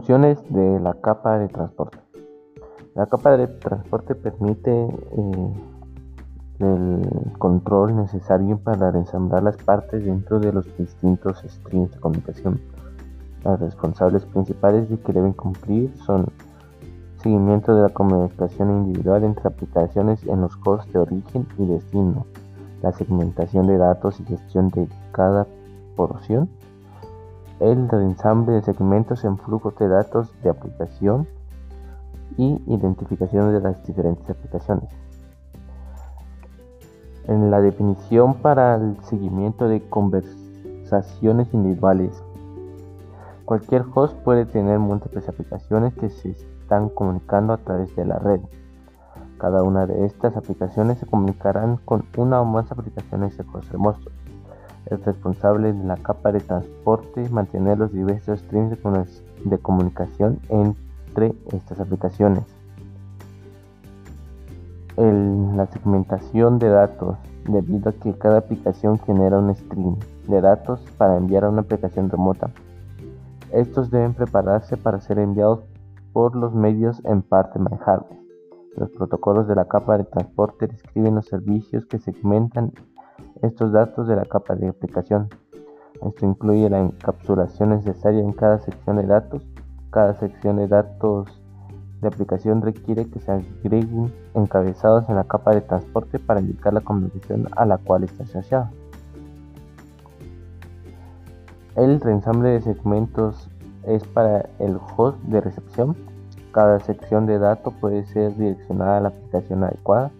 Funciones 0.00 0.42
de 0.48 0.80
la 0.80 0.94
capa 0.94 1.38
de 1.38 1.48
transporte. 1.48 1.98
La 2.94 3.04
capa 3.04 3.36
de 3.36 3.48
transporte 3.48 4.14
permite 4.14 4.70
eh, 4.72 5.52
el 6.60 7.32
control 7.36 7.96
necesario 7.96 8.56
para 8.56 8.88
ensamblar 8.96 9.42
las 9.42 9.58
partes 9.58 10.02
dentro 10.02 10.40
de 10.40 10.54
los 10.54 10.64
distintos 10.78 11.44
streams 11.46 11.92
de 11.92 12.00
comunicación. 12.00 12.62
Las 13.44 13.60
responsables 13.60 14.24
principales 14.24 14.88
de 14.88 14.98
que 14.98 15.12
deben 15.12 15.34
cumplir 15.34 15.94
son 16.06 16.24
seguimiento 17.16 17.74
de 17.74 17.82
la 17.82 17.90
comunicación 17.90 18.70
individual 18.70 19.22
entre 19.24 19.48
aplicaciones 19.48 20.24
en 20.24 20.40
los 20.40 20.58
hosts 20.64 20.90
de 20.94 21.00
origen 21.00 21.46
y 21.58 21.66
destino, 21.66 22.24
la 22.80 22.92
segmentación 22.92 23.66
de 23.66 23.76
datos 23.76 24.18
y 24.18 24.24
gestión 24.24 24.70
de 24.70 24.88
cada 25.12 25.46
porción, 25.94 26.48
el 27.60 27.88
ensamble 27.92 28.54
de 28.54 28.62
segmentos 28.62 29.22
en 29.24 29.36
flujos 29.38 29.76
de 29.76 29.88
datos 29.88 30.32
de 30.42 30.50
aplicación 30.50 31.28
y 32.36 32.60
identificación 32.66 33.52
de 33.52 33.60
las 33.60 33.84
diferentes 33.86 34.28
aplicaciones. 34.28 34.88
En 37.28 37.50
la 37.50 37.60
definición 37.60 38.34
para 38.34 38.76
el 38.76 38.96
seguimiento 39.04 39.68
de 39.68 39.86
conversaciones 39.88 41.52
individuales, 41.52 42.22
cualquier 43.44 43.84
host 43.94 44.16
puede 44.24 44.46
tener 44.46 44.78
múltiples 44.78 45.28
aplicaciones 45.28 45.94
que 45.94 46.08
se 46.08 46.30
están 46.30 46.88
comunicando 46.88 47.52
a 47.52 47.58
través 47.58 47.94
de 47.94 48.06
la 48.06 48.18
red. 48.18 48.40
Cada 49.38 49.62
una 49.62 49.86
de 49.86 50.06
estas 50.06 50.36
aplicaciones 50.36 50.98
se 50.98 51.06
comunicarán 51.06 51.76
con 51.84 52.04
una 52.16 52.40
o 52.40 52.44
más 52.44 52.72
aplicaciones 52.72 53.36
de 53.36 53.44
host 53.52 53.70
remoto 53.70 54.10
es 54.86 55.04
responsable 55.04 55.72
de 55.72 55.84
la 55.84 55.96
capa 55.96 56.32
de 56.32 56.40
transporte 56.40 57.28
mantener 57.30 57.78
los 57.78 57.92
diversos 57.92 58.40
streams 58.40 58.78
de 59.44 59.58
comunicación 59.58 60.40
entre 60.48 61.34
estas 61.52 61.80
aplicaciones. 61.80 62.44
la 64.96 65.66
segmentación 65.66 66.58
de 66.58 66.68
datos, 66.68 67.16
debido 67.48 67.90
a 67.90 67.92
que 67.92 68.12
cada 68.14 68.38
aplicación 68.38 68.98
genera 68.98 69.38
un 69.38 69.54
stream 69.54 69.96
de 70.28 70.40
datos 70.40 70.80
para 70.98 71.16
enviar 71.16 71.44
a 71.44 71.48
una 71.48 71.62
aplicación 71.62 72.10
remota. 72.10 72.50
Estos 73.52 73.90
deben 73.90 74.14
prepararse 74.14 74.76
para 74.76 75.00
ser 75.00 75.18
enviados 75.18 75.60
por 76.12 76.36
los 76.36 76.54
medios 76.54 77.02
en 77.04 77.22
parte 77.22 77.58
manejables. 77.58 78.18
Los 78.76 78.90
protocolos 78.90 79.48
de 79.48 79.54
la 79.54 79.64
capa 79.64 79.98
de 79.98 80.04
transporte 80.04 80.66
describen 80.66 81.16
los 81.16 81.26
servicios 81.26 81.86
que 81.86 81.98
segmentan 81.98 82.72
estos 83.42 83.72
datos 83.72 84.06
de 84.08 84.16
la 84.16 84.24
capa 84.24 84.54
de 84.54 84.68
aplicación. 84.68 85.28
Esto 86.02 86.26
incluye 86.26 86.70
la 86.70 86.80
encapsulación 86.80 87.70
necesaria 87.70 88.20
en 88.20 88.32
cada 88.32 88.58
sección 88.60 88.96
de 88.96 89.06
datos. 89.06 89.42
Cada 89.90 90.14
sección 90.14 90.56
de 90.56 90.68
datos 90.68 91.40
de 92.00 92.08
aplicación 92.08 92.62
requiere 92.62 93.06
que 93.10 93.20
se 93.20 93.30
agreguen 93.30 94.12
encabezados 94.34 95.08
en 95.08 95.16
la 95.16 95.24
capa 95.24 95.54
de 95.54 95.60
transporte 95.60 96.18
para 96.18 96.40
indicar 96.40 96.72
la 96.72 96.80
comunicación 96.80 97.48
a 97.56 97.66
la 97.66 97.78
cual 97.78 98.04
está 98.04 98.24
asociada. 98.24 98.70
El 101.76 102.00
reensamble 102.00 102.50
de 102.50 102.60
segmentos 102.62 103.48
es 103.84 104.06
para 104.06 104.48
el 104.58 104.78
host 104.96 105.18
de 105.24 105.40
recepción. 105.40 105.96
Cada 106.52 106.80
sección 106.80 107.26
de 107.26 107.38
datos 107.38 107.74
puede 107.80 108.04
ser 108.04 108.34
direccionada 108.36 108.98
a 108.98 109.00
la 109.00 109.08
aplicación 109.08 109.64
adecuada 109.64 110.10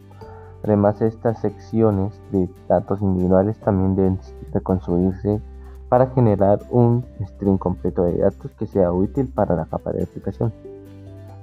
Además, 0.63 1.01
estas 1.01 1.41
secciones 1.41 2.21
de 2.33 2.49
datos 2.69 3.01
individuales 3.01 3.59
también 3.61 3.97
deben 3.97 4.19
reconstruirse 4.53 5.41
para 5.89 6.07
generar 6.09 6.61
un 6.71 7.05
string 7.21 7.59
completo 7.59 8.05
de 8.05 8.19
datos 8.19 8.53
que 8.53 8.67
sea 8.67 8.93
útil 8.93 9.29
para 9.29 9.57
la 9.57 9.67
capa 9.67 9.93
de 9.93 10.05
aplicación. 10.05 10.53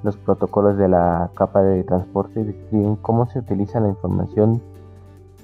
Los 0.04 0.16
protocolos 0.16 0.78
de 0.78 0.88
la 0.88 1.30
capa 1.36 1.62
de 1.62 1.84
transporte 1.84 2.44
describen 2.44 2.96
cómo 2.98 3.26
se 3.26 3.40
utiliza 3.40 3.80
la 3.80 3.90
información 3.90 4.62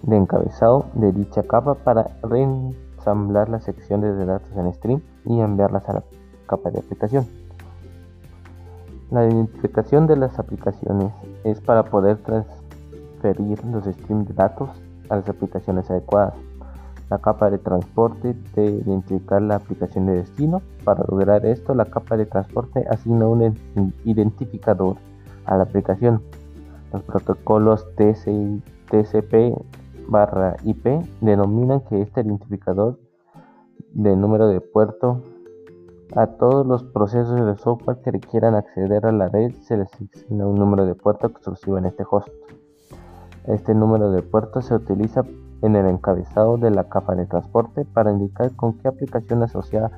de 0.03 0.17
encabezado 0.17 0.85
de 0.93 1.11
dicha 1.11 1.43
capa 1.43 1.73
para 1.75 2.17
reensamblar 2.21 3.49
las 3.49 3.63
secciones 3.63 4.17
de 4.17 4.25
datos 4.25 4.49
en 4.55 4.71
string 4.73 5.01
y 5.25 5.39
enviarlas 5.39 5.87
a 5.89 5.93
la 5.93 6.03
capa 6.45 6.69
de 6.69 6.79
aplicación. 6.79 7.25
La 9.11 9.25
identificación 9.25 10.07
de 10.07 10.17
las 10.17 10.39
aplicaciones 10.39 11.11
es 11.43 11.59
para 11.61 11.83
poder 11.83 12.17
transformar 13.31 13.85
los 13.85 13.95
streams 13.95 14.27
de 14.27 14.33
datos 14.33 14.69
a 15.09 15.15
las 15.15 15.29
aplicaciones 15.29 15.89
adecuadas. 15.89 16.35
La 17.09 17.19
capa 17.19 17.49
de 17.49 17.57
transporte 17.57 18.35
debe 18.55 18.71
identificar 18.71 19.41
la 19.41 19.55
aplicación 19.55 20.07
de 20.07 20.15
destino. 20.15 20.61
Para 20.83 21.03
lograr 21.07 21.45
esto, 21.45 21.75
la 21.75 21.85
capa 21.85 22.17
de 22.17 22.25
transporte 22.25 22.85
asigna 22.89 23.27
un 23.27 23.93
identificador 24.03 24.97
a 25.45 25.57
la 25.57 25.63
aplicación. 25.63 26.21
Los 26.91 27.03
protocolos 27.03 27.85
TCP 27.95 29.55
barra 30.07 30.55
IP 30.63 30.85
denominan 31.21 31.81
que 31.81 32.01
este 32.01 32.21
identificador 32.21 32.99
de 33.93 34.15
número 34.15 34.47
de 34.47 34.59
puerto 34.61 35.21
a 36.15 36.27
todos 36.27 36.65
los 36.65 36.83
procesos 36.83 37.45
de 37.45 37.55
software 37.57 37.97
que 38.03 38.11
requieran 38.11 38.55
acceder 38.55 39.05
a 39.05 39.11
la 39.11 39.29
red 39.29 39.53
se 39.61 39.77
les 39.77 39.89
asigna 39.93 40.45
un 40.45 40.55
número 40.55 40.85
de 40.85 40.95
puerto 40.95 41.27
exclusivo 41.27 41.77
en 41.77 41.85
este 41.85 42.03
host. 42.09 42.29
Este 43.47 43.75
número 43.75 44.11
de 44.11 44.21
puertos 44.21 44.65
se 44.65 44.75
utiliza 44.75 45.23
en 45.61 45.75
el 45.75 45.87
encabezado 45.87 46.57
de 46.57 46.71
la 46.71 46.85
capa 46.85 47.15
de 47.15 47.25
transporte 47.25 47.85
para 47.85 48.11
indicar 48.11 48.55
con 48.55 48.73
qué 48.73 48.87
aplicación 48.87 49.43
asociada 49.43 49.91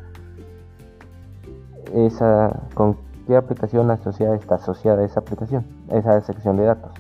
esa 1.94 2.64
con 2.74 2.98
qué 3.28 3.36
aplicación 3.36 3.90
asociada 3.92 4.36
está 4.36 4.56
asociada 4.56 5.04
esa 5.04 5.20
aplicación, 5.20 5.66
esa 5.90 6.22
sección 6.22 6.58
de 6.58 6.66
datos. 6.66 6.92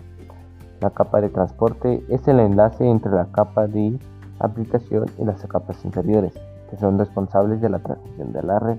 La 0.81 0.89
capa 0.89 1.22
de 1.22 1.29
transporte 1.29 2.03
es 2.09 2.28
el 2.28 2.39
enlace 2.39 2.88
entre 2.88 3.12
la 3.12 3.25
capa 3.31 3.67
de 3.67 4.00
aplicación 4.39 5.06
y 5.17 5.25
las 5.25 5.45
capas 5.45 5.83
inferiores, 5.85 6.33
que 6.69 6.77
son 6.77 6.97
responsables 6.97 7.62
de 7.62 7.69
la 7.69 7.79
transmisión 7.79 8.33
de 8.33 8.44
la 8.44 8.59
red. 8.59 8.77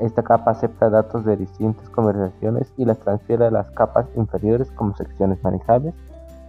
Esta 0.00 0.22
capa 0.22 0.52
acepta 0.52 0.88
datos 0.88 1.24
de 1.24 1.36
distintas 1.36 1.88
conversaciones 1.90 2.72
y 2.76 2.86
las 2.86 2.98
transfiere 2.98 3.46
a 3.46 3.50
las 3.50 3.70
capas 3.72 4.06
inferiores 4.16 4.70
como 4.72 4.96
secciones 4.96 5.42
manejables 5.44 5.94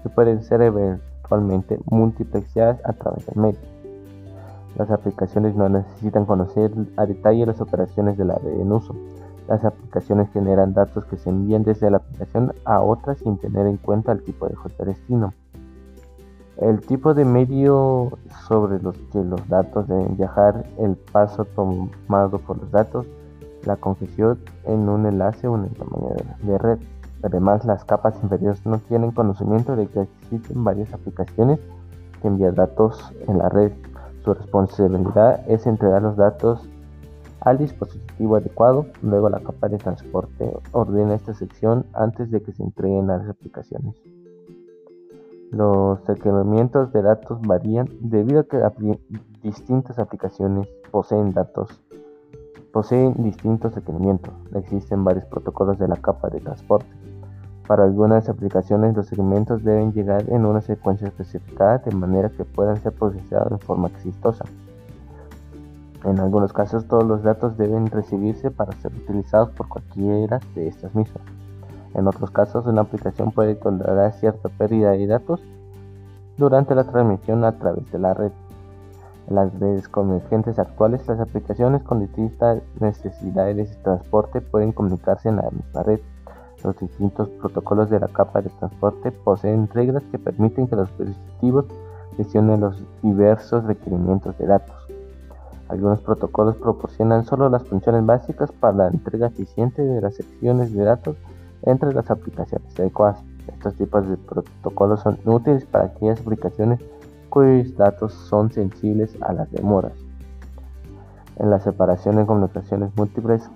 que 0.04 0.10
pueden 0.10 0.44
ser 0.44 0.62
eventualmente 0.62 1.80
multiplexadas 1.86 2.80
a 2.86 2.94
través 2.94 3.26
del 3.26 3.38
medio. 3.38 3.60
Las 4.78 4.90
aplicaciones 4.90 5.56
no 5.56 5.68
necesitan 5.70 6.26
conocer 6.26 6.72
a 6.98 7.06
detalle 7.06 7.46
las 7.46 7.62
operaciones 7.62 8.18
de 8.18 8.26
la 8.26 8.36
red 8.36 8.60
en 8.60 8.72
uso. 8.72 8.96
Las 9.48 9.66
aplicaciones 9.66 10.30
generan 10.32 10.74
datos 10.74 11.06
que 11.06 11.18
se 11.18 11.30
envían 11.30 11.64
desde 11.64 11.92
la 11.92 11.98
aplicación 11.98 12.54
a 12.64 12.82
otras 12.82 13.18
sin 13.20 13.38
tener 13.38 13.68
en 13.68 13.78
cuenta 13.78 14.12
el 14.12 14.24
tipo 14.24 14.48
de 14.48 14.56
host 14.56 14.78
de 14.80 14.86
destino. 14.86 15.34
El 16.58 16.80
tipo 16.82 17.14
de 17.14 17.26
medio 17.26 18.18
sobre 18.48 18.82
los 18.82 18.96
que 19.12 19.24
los 19.24 19.48
datos 19.50 19.88
deben 19.88 20.16
viajar, 20.16 20.66
el 20.78 20.96
paso 20.96 21.46
tomado 21.46 22.38
por 22.40 22.58
los 22.60 22.72
datos, 22.72 23.08
la 23.66 23.78
congestión 23.78 24.40
en 24.66 24.88
un 24.88 25.06
enlace 25.06 25.48
o 25.48 25.56
en 25.56 25.66
el 25.66 25.72
tamaño 25.72 26.10
de 26.44 26.58
red. 26.58 26.80
Además, 27.24 27.66
las 27.66 27.86
capas 27.86 28.16
inferiores 28.24 28.66
no 28.66 28.80
tienen 28.80 29.12
conocimiento 29.12 29.76
de 29.76 29.88
que 29.88 30.02
existen 30.02 30.64
varias 30.64 30.94
aplicaciones 30.94 31.60
que 32.22 32.28
envían 32.28 32.56
datos 32.56 33.12
en 33.28 33.38
la 33.38 33.50
red. 33.50 33.72
Su 34.24 34.34
responsabilidad 34.34 35.44
es 35.48 35.66
entregar 35.68 36.02
los 36.02 36.16
datos 36.16 36.68
al 37.40 37.58
dispositivo 37.58 38.36
adecuado. 38.36 38.86
Luego 39.02 39.30
la 39.30 39.40
capa 39.40 39.68
de 39.68 39.78
transporte 39.78 40.52
ordena 40.72 41.16
esta 41.16 41.34
sección 41.34 41.86
antes 41.94 42.32
de 42.32 42.42
que 42.42 42.52
se 42.52 42.64
entreguen 42.64 43.10
a 43.10 43.18
las 43.18 43.30
aplicaciones. 43.30 43.96
Los 45.52 46.06
requerimientos 46.08 46.94
de 46.94 47.02
datos 47.02 47.42
varían 47.42 47.90
debido 48.00 48.42
a 48.42 48.44
que 48.44 49.00
distintas 49.44 50.00
aplicaciones 50.00 50.68
poseen 50.92 51.34
datos 51.34 51.82
poseen 52.72 53.14
distintos 53.18 53.76
requerimientos. 53.76 54.34
Existen 54.56 55.04
varios 55.04 55.26
protocolos 55.26 55.78
de 55.78 55.88
la 55.88 55.98
capa 55.98 56.30
de 56.30 56.40
transporte. 56.40 56.90
Para 57.72 57.86
algunas 57.86 58.28
aplicaciones 58.28 58.98
los 58.98 59.08
segmentos 59.08 59.64
deben 59.64 59.94
llegar 59.94 60.26
en 60.28 60.46
una 60.46 60.60
secuencia 60.60 61.08
especificada 61.08 61.78
de 61.78 61.96
manera 61.96 62.28
que 62.28 62.44
puedan 62.44 62.76
ser 62.82 62.92
procesados 62.92 63.50
de 63.50 63.66
forma 63.66 63.88
exitosa. 63.88 64.44
En 66.04 66.20
algunos 66.20 66.52
casos 66.52 66.86
todos 66.86 67.06
los 67.06 67.24
datos 67.24 67.56
deben 67.56 67.86
recibirse 67.88 68.52
para 68.52 68.74
ser 68.74 68.92
utilizados 68.94 69.52
por 69.52 69.70
cualquiera 69.70 70.42
de 70.54 70.68
estas 70.68 70.94
mismas. 70.94 71.24
En 71.94 72.10
otros 72.10 72.30
casos 72.32 72.66
una 72.66 72.82
aplicación 72.82 73.32
puede 73.32 73.56
tolerar 73.56 74.12
cierta 74.16 74.50
pérdida 74.50 74.92
de 74.92 75.08
datos 75.08 75.42
durante 76.38 76.76
la 76.76 76.84
transmisión 76.84 77.46
a 77.46 77.58
través 77.58 77.90
de 77.90 78.00
la 78.00 78.14
red. 78.14 78.34
En 79.30 79.36
las 79.36 79.58
redes 79.58 79.88
convergentes 79.88 80.60
actuales, 80.60 81.08
las 81.08 81.22
aplicaciones 81.22 81.84
con 81.84 82.02
distintas 82.02 82.62
necesidades 82.82 83.70
de 83.70 83.82
transporte 83.82 84.42
pueden 84.42 84.74
comunicarse 84.74 85.30
en 85.30 85.38
la 85.38 85.50
misma 85.52 85.84
red. 85.84 86.02
Los 86.64 86.78
distintos 86.80 87.28
protocolos 87.30 87.90
de 87.90 88.00
la 88.00 88.08
capa 88.08 88.42
de 88.42 88.50
transporte 88.50 89.12
poseen 89.12 89.68
reglas 89.70 90.04
que 90.12 90.20
permiten 90.20 90.68
que 90.68 90.76
los 90.76 90.90
dispositivos 90.98 91.66
gestionen 92.18 92.62
los 92.62 92.84
diversos 93.02 93.64
requerimientos 93.64 94.38
de 94.38 94.46
datos. 94.46 94.76
Algunos 95.70 96.02
protocolos 96.02 96.58
proporcionan 96.58 97.26
solo 97.26 97.50
las 97.50 97.64
funciones 97.64 98.06
básicas 98.06 98.52
para 98.52 98.76
la 98.76 98.88
entrega 98.90 99.28
eficiente 99.28 99.82
de 99.82 100.02
las 100.02 100.16
secciones 100.16 100.74
de 100.74 100.84
datos 100.84 101.16
entre 101.64 101.94
las 101.94 102.12
aplicaciones 102.12 102.78
adecuadas. 102.80 103.24
Estos 103.48 103.76
tipos 103.76 104.08
de 104.08 104.18
protocolos 104.18 105.00
son 105.00 105.18
útiles 105.26 105.66
para 105.66 105.86
aquellas 105.86 106.20
aplicaciones 106.20 106.80
cuyos 107.30 107.76
datos 107.76 108.14
son 108.14 108.52
sensibles 108.52 109.18
a 109.22 109.34
las 109.34 109.50
demoras. 109.52 109.94
En 111.38 111.50
la 111.50 111.60
separación 111.60 112.18
de 112.18 112.26
comunicaciones 112.26 112.92
múltiples, 112.96 113.50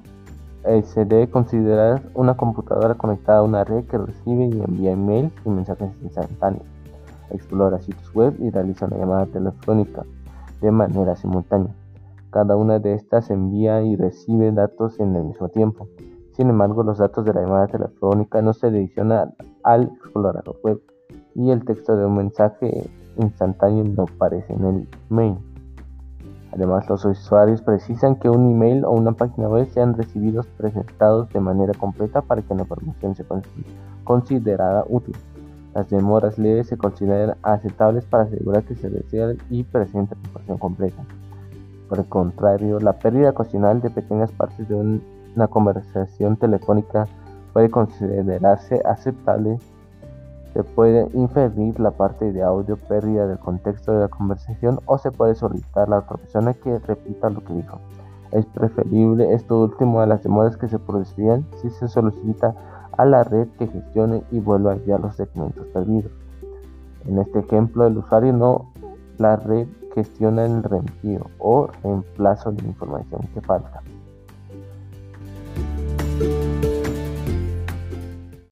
se 0.83 1.05
debe 1.05 1.29
considerar 1.29 2.01
una 2.15 2.35
computadora 2.35 2.95
conectada 2.95 3.39
a 3.39 3.43
una 3.43 3.63
red 3.63 3.85
que 3.85 3.97
recibe 3.97 4.45
y 4.45 4.61
envía 4.61 4.91
emails 4.91 5.31
y 5.45 5.49
mensajes 5.49 5.91
instantáneos, 6.01 6.65
explora 7.29 7.79
sitios 7.79 8.13
web 8.13 8.35
y 8.39 8.49
realiza 8.49 8.87
una 8.87 8.97
llamada 8.97 9.25
telefónica 9.27 10.03
de 10.61 10.71
manera 10.71 11.15
simultánea. 11.15 11.73
Cada 12.31 12.57
una 12.57 12.79
de 12.79 12.93
estas 12.95 13.29
envía 13.29 13.81
y 13.83 13.95
recibe 13.95 14.51
datos 14.51 14.99
en 14.99 15.15
el 15.15 15.23
mismo 15.23 15.49
tiempo. 15.49 15.87
Sin 16.33 16.49
embargo, 16.49 16.83
los 16.83 16.97
datos 16.97 17.23
de 17.23 17.33
la 17.33 17.41
llamada 17.41 17.67
telefónica 17.67 18.41
no 18.41 18.53
se 18.53 18.67
adicionan 18.67 19.35
al 19.63 19.83
explorador 19.83 20.59
web 20.63 20.81
y 21.33 21.51
el 21.51 21.63
texto 21.63 21.95
de 21.95 22.05
un 22.05 22.17
mensaje 22.17 22.89
instantáneo 23.17 23.83
no 23.85 24.03
aparece 24.03 24.51
en 24.53 24.65
el 24.65 24.89
mail. 25.09 25.37
Además, 26.55 26.87
los 26.89 27.03
usuarios 27.03 27.61
precisan 27.61 28.15
que 28.15 28.29
un 28.29 28.49
email 28.49 28.85
o 28.85 28.91
una 28.91 29.11
página 29.11 29.49
web 29.49 29.67
sean 29.71 29.93
recibidos 29.93 30.47
presentados 30.57 31.29
de 31.33 31.41
manera 31.41 31.73
completa 31.73 32.21
para 32.21 32.41
que 32.41 32.55
la 32.55 32.61
información 32.61 33.13
sea 33.13 33.25
considerada 34.05 34.85
útil. 34.87 35.15
Las 35.73 35.89
demoras 35.89 36.39
leves 36.39 36.67
se 36.67 36.77
consideran 36.77 37.35
aceptables 37.43 38.05
para 38.05 38.23
asegurar 38.23 38.63
que 38.63 38.75
se 38.75 38.87
reciba 38.87 39.33
y 39.49 39.63
presente 39.63 40.15
la 40.15 40.21
información 40.21 40.57
completa. 40.57 41.03
Por 41.89 41.99
el 41.99 42.05
contrario, 42.05 42.79
la 42.79 42.93
pérdida 42.93 43.31
ocasional 43.31 43.81
de 43.81 43.89
pequeñas 43.89 44.31
partes 44.31 44.67
de 44.69 44.75
una 44.75 45.47
conversación 45.49 46.37
telefónica 46.37 47.05
puede 47.51 47.69
considerarse 47.69 48.81
aceptable. 48.85 49.59
Se 50.55 50.63
puede 50.63 51.09
inferir 51.13 51.77
la 51.81 51.91
parte 51.91 52.31
de 52.31 52.41
audio 52.41 52.77
pérdida 52.77 53.27
del 53.27 53.37
contexto 53.39 53.91
de 53.91 53.99
la 53.99 54.07
conversación 54.07 54.79
o 54.85 54.97
se 54.97 55.11
puede 55.11 55.35
solicitar 55.35 55.87
a 55.87 55.89
la 55.89 55.97
otra 55.99 56.15
persona 56.15 56.53
que 56.53 56.79
repita 56.79 57.29
lo 57.29 57.43
que 57.43 57.55
dijo. 57.55 57.81
Es 58.31 58.45
preferible 58.45 59.33
esto 59.33 59.61
último 59.61 59.99
a 59.99 60.05
las 60.05 60.23
demoras 60.23 60.55
que 60.55 60.69
se 60.69 60.79
producirían 60.79 61.45
si 61.61 61.69
se 61.71 61.89
solicita 61.89 62.55
a 62.93 63.03
la 63.03 63.25
red 63.25 63.49
que 63.59 63.67
gestione 63.67 64.23
y 64.31 64.39
vuelva 64.39 64.71
a 64.71 64.75
enviar 64.75 65.01
los 65.01 65.17
segmentos 65.17 65.67
perdidos. 65.73 66.13
En 67.05 67.19
este 67.19 67.39
ejemplo, 67.39 67.85
el 67.85 67.97
usuario 67.97 68.31
no 68.31 68.71
la 69.17 69.35
red 69.35 69.67
gestiona 69.93 70.45
el 70.45 70.63
reenvío 70.63 71.29
o 71.37 71.67
reemplazo 71.83 72.53
de 72.53 72.65
información 72.65 73.27
que 73.33 73.41
falta. 73.41 73.83